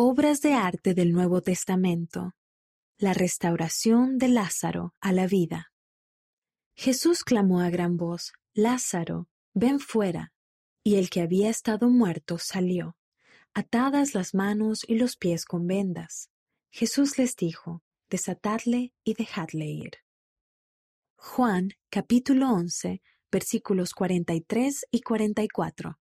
Obras 0.00 0.42
de 0.42 0.54
arte 0.54 0.94
del 0.94 1.10
Nuevo 1.10 1.40
Testamento. 1.40 2.36
La 2.98 3.14
restauración 3.14 4.16
de 4.16 4.28
Lázaro 4.28 4.94
a 5.00 5.10
la 5.10 5.26
vida. 5.26 5.72
Jesús 6.76 7.24
clamó 7.24 7.58
a 7.58 7.68
gran 7.68 7.96
voz, 7.96 8.32
Lázaro, 8.54 9.28
ven 9.54 9.80
fuera. 9.80 10.32
Y 10.84 10.98
el 10.98 11.10
que 11.10 11.20
había 11.20 11.50
estado 11.50 11.90
muerto 11.90 12.38
salió, 12.38 12.96
atadas 13.54 14.14
las 14.14 14.34
manos 14.34 14.84
y 14.86 14.94
los 14.94 15.16
pies 15.16 15.44
con 15.44 15.66
vendas. 15.66 16.30
Jesús 16.70 17.18
les 17.18 17.34
dijo, 17.34 17.82
desatadle 18.08 18.92
y 19.02 19.14
dejadle 19.14 19.66
ir. 19.66 19.90
Juan 21.16 21.70
capítulo 21.90 22.52
11 22.52 23.02
versículos 23.32 23.94
43 23.94 24.86
y 24.92 25.00
44. 25.00 25.98